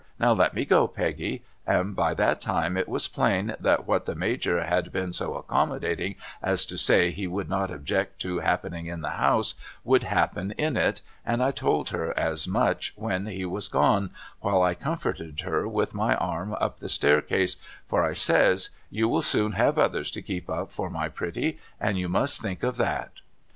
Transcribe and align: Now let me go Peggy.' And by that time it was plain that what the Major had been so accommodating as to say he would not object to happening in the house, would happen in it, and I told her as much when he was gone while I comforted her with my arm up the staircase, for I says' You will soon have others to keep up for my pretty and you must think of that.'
Now 0.19 0.33
let 0.33 0.55
me 0.55 0.65
go 0.65 0.87
Peggy.' 0.87 1.43
And 1.67 1.95
by 1.95 2.15
that 2.15 2.41
time 2.41 2.75
it 2.75 2.89
was 2.89 3.07
plain 3.07 3.55
that 3.59 3.85
what 3.85 4.05
the 4.05 4.15
Major 4.15 4.63
had 4.63 4.91
been 4.91 5.13
so 5.13 5.35
accommodating 5.35 6.15
as 6.41 6.65
to 6.65 6.77
say 6.79 7.11
he 7.11 7.27
would 7.27 7.47
not 7.47 7.69
object 7.69 8.19
to 8.23 8.39
happening 8.39 8.87
in 8.87 9.01
the 9.01 9.11
house, 9.11 9.53
would 9.83 10.01
happen 10.01 10.53
in 10.57 10.75
it, 10.75 11.03
and 11.23 11.43
I 11.43 11.51
told 11.51 11.89
her 11.89 12.17
as 12.17 12.47
much 12.47 12.93
when 12.95 13.27
he 13.27 13.45
was 13.45 13.67
gone 13.67 14.09
while 14.39 14.63
I 14.63 14.73
comforted 14.73 15.41
her 15.41 15.67
with 15.67 15.93
my 15.93 16.15
arm 16.15 16.55
up 16.59 16.79
the 16.79 16.89
staircase, 16.89 17.57
for 17.85 18.03
I 18.03 18.13
says' 18.13 18.71
You 18.89 19.07
will 19.07 19.21
soon 19.21 19.51
have 19.51 19.77
others 19.77 20.09
to 20.17 20.23
keep 20.23 20.49
up 20.49 20.71
for 20.71 20.89
my 20.89 21.09
pretty 21.09 21.59
and 21.79 21.99
you 21.99 22.09
must 22.09 22.41
think 22.41 22.63
of 22.63 22.77
that.' 22.77 23.19